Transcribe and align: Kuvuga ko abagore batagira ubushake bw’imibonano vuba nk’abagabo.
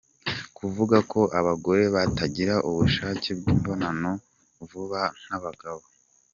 Kuvuga 0.57 0.97
ko 1.11 1.21
abagore 1.39 1.83
batagira 1.95 2.55
ubushake 2.69 3.29
bw’imibonano 3.39 4.11
vuba 4.69 5.01
nk’abagabo. 5.23 5.83